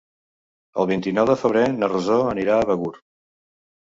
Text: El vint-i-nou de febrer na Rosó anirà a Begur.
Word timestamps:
El 0.83 0.87
vint-i-nou 0.91 1.27
de 1.31 1.35
febrer 1.41 1.65
na 1.75 1.91
Rosó 1.91 2.17
anirà 2.31 2.57
a 2.63 2.69
Begur. 2.73 2.93